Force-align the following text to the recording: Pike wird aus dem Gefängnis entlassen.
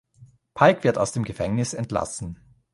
Pike 0.55 0.83
wird 0.83 0.97
aus 0.97 1.11
dem 1.11 1.23
Gefängnis 1.25 1.75
entlassen. 1.75 2.39